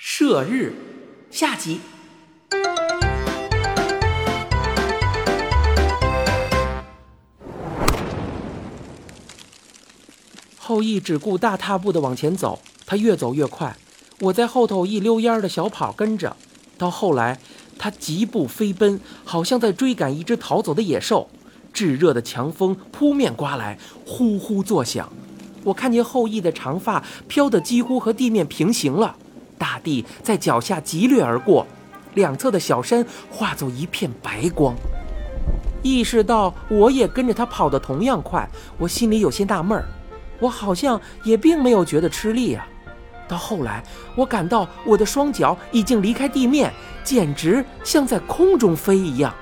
[0.00, 0.72] 射日，
[1.28, 1.80] 下集。
[10.56, 13.76] 后羿只顾大踏步的往前走，他越走越快，
[14.20, 16.36] 我在后头一溜烟的小跑跟着。
[16.78, 17.40] 到后来，
[17.76, 21.28] 他疾步飞奔，好像在追赶一只逃走的野兽。
[21.72, 23.76] 炙热的强风扑面刮来，
[24.06, 25.12] 呼呼作响。
[25.64, 29.16] 我看见后羿的长发飘得几乎和地面平行了，
[29.58, 31.66] 大地在脚下急掠而过，
[32.14, 34.74] 两侧的小山化作一片白光。
[35.82, 38.48] 意识到我也跟着他跑得同样快，
[38.78, 39.84] 我心里有些纳闷儿。
[40.40, 42.66] 我好像也并没有觉得吃力啊。
[43.28, 43.82] 到后来，
[44.14, 46.72] 我感到我的双脚已经离开地面，
[47.04, 49.34] 简直像在空中飞一样。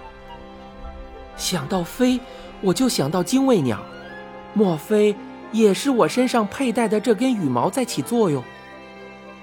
[1.36, 2.18] 想到飞，
[2.60, 3.78] 我就想到精卫鸟，
[4.54, 5.14] 莫非
[5.52, 8.42] 也是我身上佩戴的这根羽毛在起作用？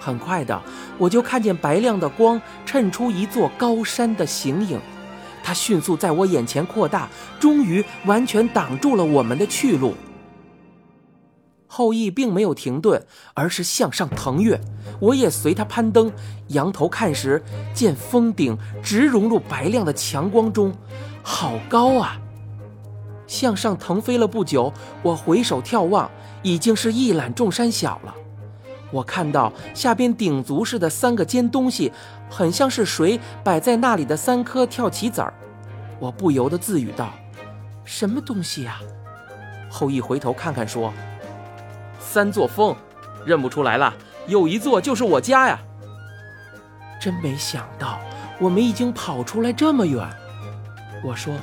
[0.04, 0.62] 很快的，
[0.98, 4.78] 我就看见白亮的光衬出一座高山的形影，
[5.42, 7.08] 它迅速在我眼前扩大，
[7.40, 9.96] 终于完全挡住了我们的去路。
[11.68, 13.02] 后羿并没有停顿，
[13.34, 14.60] 而是向上腾跃。
[15.00, 16.12] 我也随他攀登，
[16.50, 17.42] 仰头看时，
[17.74, 20.74] 见峰顶直融入白亮的强光中，
[21.24, 22.20] 好高啊！
[23.26, 26.12] 向上腾飞了不久，我回首眺望，
[26.44, 28.14] 已经是一览众山小了。
[28.94, 31.92] 我看到下边鼎足似的三个尖东西，
[32.30, 35.34] 很像是谁摆在那里的三颗跳棋子儿。
[36.00, 37.10] 我不由得自语道
[37.84, 38.80] ：“什么东西呀？”
[39.68, 40.94] 后羿回头看看，说。
[42.00, 42.76] 三座峰，
[43.26, 43.92] 认不出来了。
[44.28, 45.60] 有一座就是我家呀。
[47.02, 48.00] 真没想到，
[48.40, 50.08] 我们已经跑出来这么远。
[51.04, 51.34] 我说，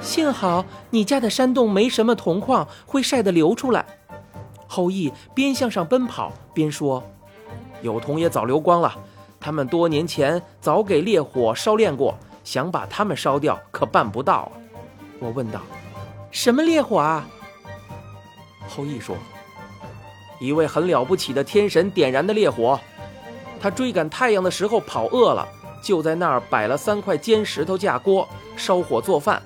[0.00, 3.86] 幸好你家的山洞没什么铜矿，会晒得流出来。
[4.68, 7.02] 后羿边向上奔跑边说
[7.82, 8.96] ：“有铜也早流光了，
[9.40, 14.52] 他们多年前早给烈火烧炼过，想把他们烧掉可办不到。”
[15.18, 15.60] 我问道
[16.30, 17.26] ：“什么烈火啊？”
[18.68, 19.16] 后羿说。
[20.40, 22.78] 一位很了不起的天神点燃的烈火，
[23.60, 25.48] 他追赶太阳的时候跑饿了，
[25.82, 29.42] 就在那儿摆了三块尖石头架锅烧火做饭。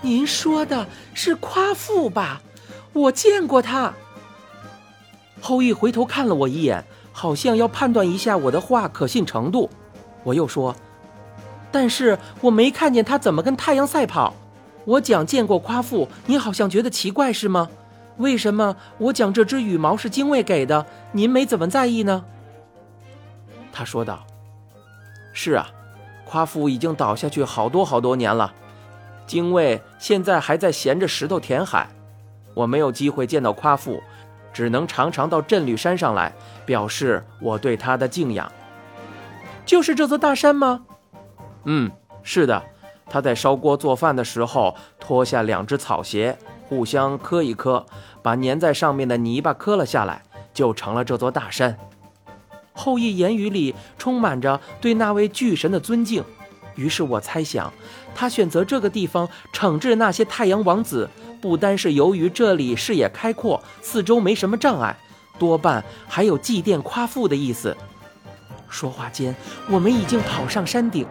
[0.00, 2.40] 您说的是夸父吧？
[2.98, 3.92] 我见过他。
[5.40, 9.70] 后羿回头看了我一眼，好像要判断一下我的话可信程度。
[10.24, 10.74] 我又说，
[11.70, 14.34] 但是我没看见他怎么跟太阳赛跑。
[14.84, 17.68] 我讲见过夸父，你好像觉得奇怪是吗？
[18.16, 22.24] 为什么我讲这只羽毛是精卫给的，您没怎么在意呢？
[23.72, 24.26] 他说道
[25.32, 25.68] ：“是啊，
[26.24, 28.52] 夸父已经倒下去好多好多年了，
[29.26, 31.88] 精卫现在还在衔着石头填海。
[32.58, 34.02] 我没有机会见到夸父，
[34.52, 36.32] 只能常常到镇绿山上来，
[36.66, 38.50] 表示我对他的敬仰。
[39.64, 40.82] 就是这座大山吗？
[41.66, 41.88] 嗯，
[42.24, 42.60] 是的。
[43.08, 46.36] 他在烧锅做饭的时候，脱下两只草鞋。”
[46.68, 47.86] 互相磕一磕，
[48.22, 51.78] 把粘在上面的泥巴磕了下来，就成了这座大山。
[52.74, 56.22] 后羿言语里充满着对那位巨神的尊敬，
[56.74, 57.72] 于是我猜想，
[58.14, 61.08] 他选择这个地方惩治那些太阳王子，
[61.40, 64.96] 不单是由于这里视野开阔，四周没什么障碍，
[65.38, 67.76] 多半还有祭奠夸父的意思。
[68.68, 69.34] 说话间，
[69.70, 71.06] 我们已经跑上山顶，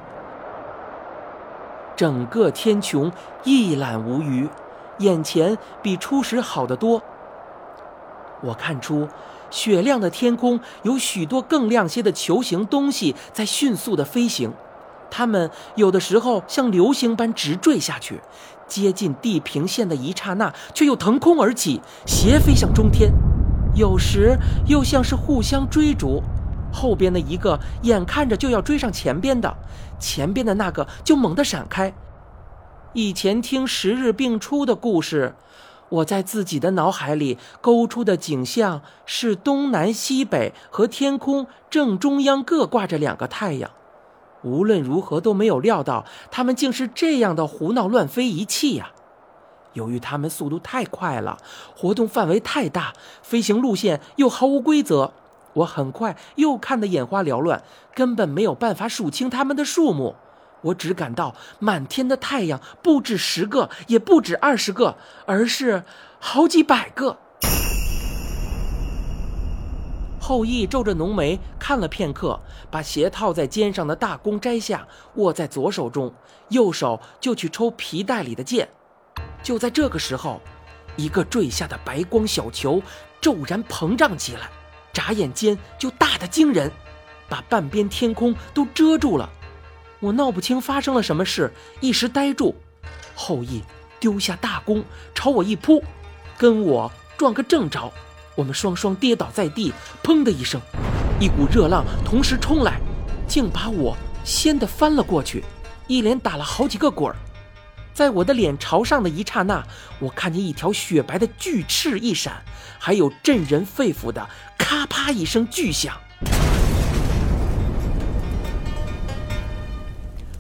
[1.96, 3.12] 整个天穹
[3.44, 4.48] 一览无余。
[5.00, 7.02] 眼前比初时好得多。
[8.42, 9.08] 我看出，
[9.50, 14.52] 雪亮的天空有许多更亮些的球形东西在迅速的飞行，
[15.10, 18.22] 它们有的时候像流星般直坠下去，
[18.68, 23.12] 接近地平线的一刹那，却又腾空而起，斜飞向中天；
[23.76, 24.38] 有时
[24.68, 26.22] 又像是互相追逐，
[26.72, 29.56] 后边的一个眼看着就要追上前边的，
[30.00, 31.94] 前边的那个就猛地闪开。
[32.94, 35.36] 以前听十日并出的故事，
[35.90, 43.70] 我在自己的脑海里勾出的景象是东南西北和天空正中央各挂着两个太阳。
[44.44, 48.92] 无论如何都没有料到，他们竟是这样的胡闹乱飞一气呀！
[49.74, 51.38] 由于他们速度太快了，
[51.76, 55.12] 活动范围太大，飞行路线又毫无规则，
[55.54, 57.62] 我很快又看得眼花缭乱，
[57.94, 60.16] 根本没有办法数清他们的数目。
[60.62, 64.96] 我只感到满天的太阳不止十个，也不止二十个，
[65.28, 65.84] 而是
[66.20, 67.20] 好几百个。
[70.28, 72.38] 后羿皱着浓眉看了片刻，
[72.70, 74.86] 把鞋套在肩上的大弓摘下，
[75.16, 76.14] 握在左手中，
[76.50, 78.68] 右手就去抽皮带里的箭。
[79.42, 80.42] 就在这个时候，
[80.98, 82.84] 一个坠下的白光小球
[83.22, 84.50] 骤然膨胀起来，
[84.92, 86.70] 眨眼间就大得惊人。
[87.30, 89.30] 把半边天空都遮住了。
[90.02, 91.50] 我闹不清发生了什么事，
[91.80, 92.54] 一时呆住。
[93.16, 93.64] 后羿
[93.98, 94.84] 丢下大弓，
[95.16, 95.82] 朝我一扑，
[96.38, 97.90] 跟我撞个正着。
[98.38, 99.74] 我们双双跌倒在地，
[100.04, 100.62] 砰的一声，
[101.20, 102.80] 一股热浪同时冲来，
[103.28, 105.44] 竟把我掀得翻了过去，
[105.88, 107.16] 一连打了好几个滚儿。
[107.96, 109.66] 在我的脸朝上的一刹那，
[109.98, 112.44] 我看见一条雪白的巨翅一闪，
[112.78, 115.98] 还有震人肺腑的咔啪一声巨响。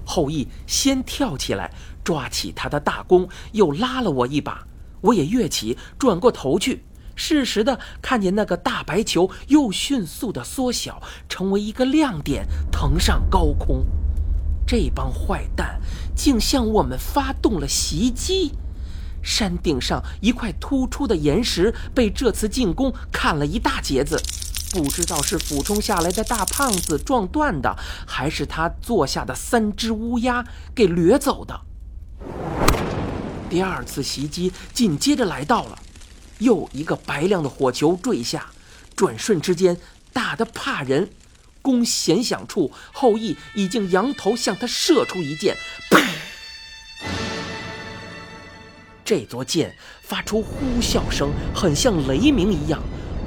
[0.05, 1.71] 后羿先跳起来，
[2.03, 4.67] 抓起他的大弓，又拉了我一把，
[5.01, 6.83] 我也跃起，转过头去。
[7.17, 13.85] 适时的看见那个大白球又迅速的缩小，成为一个亮点，腾上高空。
[14.65, 15.81] 这帮坏蛋
[16.15, 18.53] 竟向我们发动了袭击！
[19.23, 24.21] 山顶上一块突出的岩石被这次进攻砍了一大截子，
[24.71, 27.75] 不知道是俯冲下来的大胖子撞断的，
[28.05, 31.59] 还是他坐下的三只乌鸦给掠走的。
[33.49, 35.79] 第二次袭击紧接着来到了。
[36.39, 38.47] 又一个白亮的火球坠下，
[38.95, 39.77] 转瞬之间
[40.13, 41.09] 大得怕人。
[41.61, 45.57] 弓弦响处，后羿已经扬头向他射出一箭，
[49.03, 52.81] 这座箭发出呼啸声，很像雷鸣一样，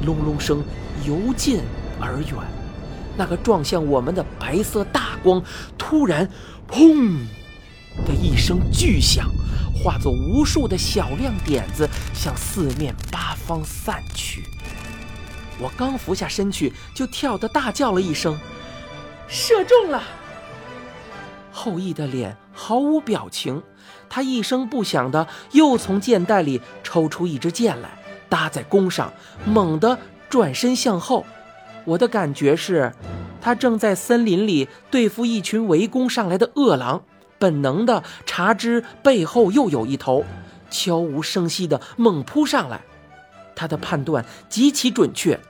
[0.07, 0.65] 隆隆声
[1.07, 1.61] 由近
[2.01, 2.35] 而远。
[3.17, 5.43] 那个撞向我们的白色大光，
[5.77, 6.27] 突然，
[6.67, 7.19] 砰！
[8.07, 9.29] 的一声巨响，
[9.83, 14.45] 化作无数的小亮点子，向四面八方散去。
[15.59, 18.39] 我刚俯下身去，就跳得大叫了一声
[19.27, 20.03] ：“射中了！”
[21.51, 23.63] 后羿的脸毫无表情，
[24.09, 27.91] 他一声不响的又从箭袋里抽出一支箭来，
[28.29, 29.13] 搭在弓上，
[29.47, 29.99] 猛地
[30.29, 31.25] 转身向后。
[31.87, 32.93] 我的感觉是，
[33.41, 37.03] 他正在森林里对付一群围攻上来的恶狼。
[37.41, 40.27] 本能的察知背后又有一头，
[40.71, 42.83] 悄无声息的猛扑上来。
[43.57, 45.41] 他的判断极其准确。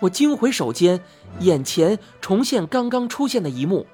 [0.00, 1.00] 我惊回首间，
[1.38, 3.86] 眼前重现刚刚出现的一幕：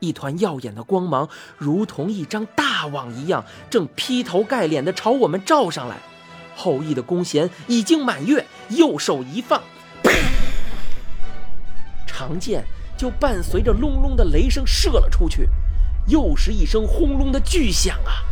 [0.00, 1.28] 一团耀眼的光芒，
[1.58, 5.98] 如同一张大网一样，正劈头盖脸的朝我们照上来。
[6.54, 9.62] 后羿的弓弦已经满月，右手一放，
[12.06, 12.64] 长箭
[12.96, 15.48] 就伴随着隆隆的雷声射了出去。
[16.06, 18.22] 又是一声轰隆的巨响啊！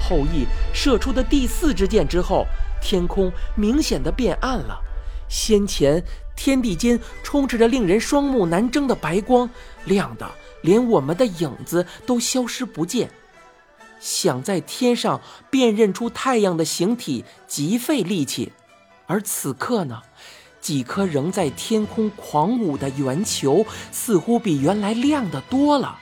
[0.00, 2.46] 后羿射出的第四支箭之后，
[2.82, 4.80] 天空明显的变暗了。
[5.28, 6.02] 先前
[6.34, 9.48] 天地间充斥着令人双目难睁的白光，
[9.84, 10.28] 亮的
[10.62, 13.10] 连我们的影子都消失不见。
[14.00, 15.20] 想在天上
[15.50, 18.52] 辨认出太阳的形体，极费力气。
[19.06, 20.02] 而此刻呢，
[20.60, 25.98] 几颗仍在天空狂舞的圆球，似乎比原来亮得多了。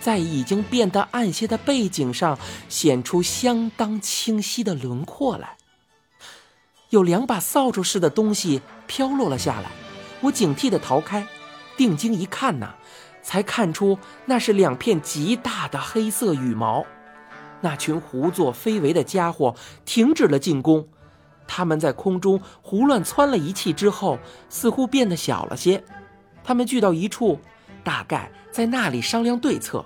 [0.00, 2.38] 在已经变得暗些的背景上
[2.68, 5.56] 显出相当清晰的轮廓来。
[6.88, 9.70] 有两把扫帚似的东西飘落了下来，
[10.22, 11.26] 我警惕地逃开，
[11.76, 12.74] 定睛一看呐，
[13.22, 16.84] 才看出那是两片极大的黑色羽毛。
[17.60, 19.54] 那群胡作非为的家伙
[19.84, 20.88] 停止了进攻，
[21.46, 24.18] 他们在空中胡乱窜了一气之后，
[24.48, 25.84] 似乎变得小了些。
[26.42, 27.38] 他们聚到一处。
[27.80, 29.84] 大概在那里商量对策，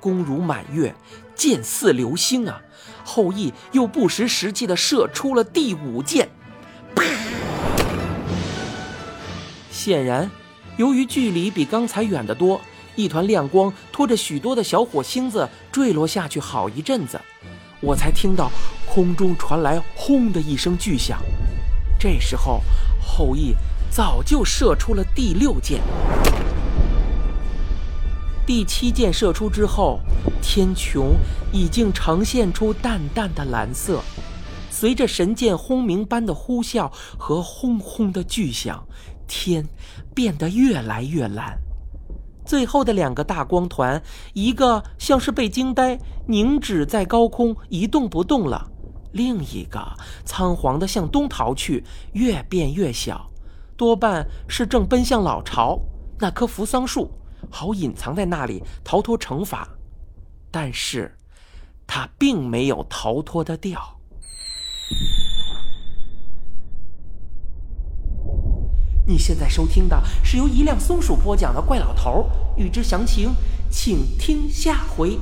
[0.00, 0.94] 弓如满月，
[1.34, 2.60] 箭似流星啊！
[3.04, 6.28] 后羿又不失时机地射出了第五箭，
[6.94, 7.04] 啪！
[9.70, 10.30] 显然，
[10.76, 12.60] 由于距离比刚才远得多，
[12.94, 17.20] 一团亮光拖着许多的小火星子坠落下去，好一阵子，
[17.80, 18.50] 我才听到
[18.86, 21.18] 空中传来“轰”的一声巨响。
[21.98, 22.60] 这时候，
[23.00, 23.54] 后羿
[23.90, 25.80] 早就射出了第六箭。
[28.44, 30.00] 第七箭射出之后，
[30.42, 31.12] 天穹
[31.52, 34.00] 已经呈现出淡淡的蓝色。
[34.68, 38.84] 随着神箭轰鸣般的呼啸和轰轰的巨响，
[39.28, 39.68] 天
[40.12, 41.56] 变得越来越蓝。
[42.44, 45.96] 最后的两个大光团，一个像是被惊呆，
[46.26, 48.68] 凝止在高空一动不动了；
[49.12, 49.80] 另一个
[50.24, 51.84] 仓皇地向东逃去，
[52.14, 53.30] 越变越小，
[53.76, 55.78] 多半是正奔向老巢
[56.18, 57.08] 那棵扶桑树。
[57.50, 59.68] 好隐藏在那里逃脱惩罚，
[60.50, 61.16] 但是，
[61.86, 63.98] 他并没有逃脱的掉。
[69.04, 73.34] 你现在收听的是由一辆松鼠播讲的《怪老头》，欲知详情，
[73.68, 75.18] 请听下回。